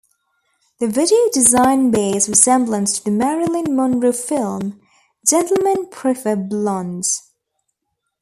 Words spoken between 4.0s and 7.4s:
film "Gentlemen Prefer Blondes".